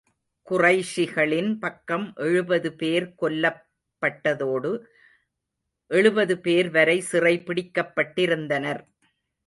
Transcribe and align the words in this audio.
குறைஷிகளின் 0.47 1.59
பக்கம் 1.59 2.13
எழுபது 2.15 2.73
பேர் 2.73 3.13
கொல்லப் 3.21 3.61
பட்டதோடு, 4.01 4.71
எழுபது 5.91 6.39
பேர் 6.39 6.69
வரை 6.69 6.99
சிறை 7.01 7.43
பிடிக்கப்பட்டிருந்தனர். 7.45 8.81